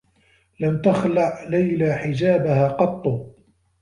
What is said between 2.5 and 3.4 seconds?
قطّ.